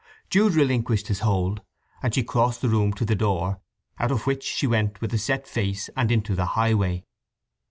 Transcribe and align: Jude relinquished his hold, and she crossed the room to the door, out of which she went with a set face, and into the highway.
Jude 0.31 0.55
relinquished 0.55 1.09
his 1.09 1.19
hold, 1.19 1.61
and 2.01 2.11
she 2.11 2.23
crossed 2.23 2.61
the 2.61 2.69
room 2.69 2.91
to 2.93 3.05
the 3.05 3.13
door, 3.13 3.61
out 3.99 4.09
of 4.09 4.25
which 4.25 4.41
she 4.43 4.65
went 4.65 4.99
with 4.99 5.13
a 5.13 5.19
set 5.19 5.47
face, 5.47 5.91
and 5.95 6.11
into 6.11 6.33
the 6.33 6.45
highway. 6.57 7.03